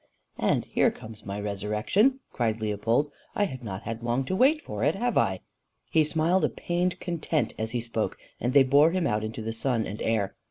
[0.39, 3.11] "And here comes my resurrection!" cried Leopold.
[3.35, 5.41] "I have not had long to wait for it have I?"
[5.91, 9.53] He smiled a pained content as he spoke, and they bore him out into the
[9.53, 10.33] sun and air.